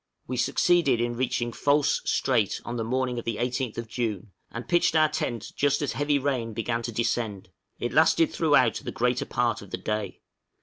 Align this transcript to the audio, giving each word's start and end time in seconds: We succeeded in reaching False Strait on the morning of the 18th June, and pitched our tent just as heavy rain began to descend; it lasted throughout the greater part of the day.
We 0.25 0.35
succeeded 0.35 0.99
in 0.99 1.15
reaching 1.15 1.51
False 1.53 2.01
Strait 2.09 2.59
on 2.65 2.75
the 2.75 2.83
morning 2.83 3.19
of 3.19 3.23
the 3.25 3.35
18th 3.35 3.85
June, 3.87 4.31
and 4.49 4.67
pitched 4.67 4.95
our 4.95 5.07
tent 5.09 5.51
just 5.55 5.79
as 5.83 5.91
heavy 5.91 6.17
rain 6.17 6.53
began 6.53 6.81
to 6.81 6.91
descend; 6.91 7.51
it 7.77 7.93
lasted 7.93 8.33
throughout 8.33 8.73
the 8.83 8.91
greater 8.91 9.25
part 9.25 9.61
of 9.61 9.69
the 9.69 9.77
day. 9.77 10.21